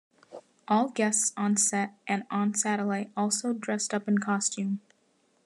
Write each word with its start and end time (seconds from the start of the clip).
All 0.67 0.89
guests 0.89 1.31
on 1.37 1.57
set 1.57 1.93
and 2.07 2.23
on 2.31 2.55
satellite 2.55 3.11
also 3.15 3.53
dressed 3.53 3.93
up 3.93 4.07
in 4.07 4.17
costume. 4.17 4.81